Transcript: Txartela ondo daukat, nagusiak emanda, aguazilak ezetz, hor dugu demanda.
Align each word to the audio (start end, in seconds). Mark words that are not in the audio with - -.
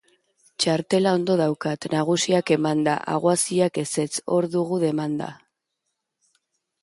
Txartela 0.63 1.11
ondo 1.17 1.33
daukat, 1.41 1.85
nagusiak 1.95 2.53
emanda, 2.55 2.95
aguazilak 3.17 3.77
ezetz, 3.83 4.21
hor 4.37 4.47
dugu 4.57 4.79
demanda. 4.85 5.29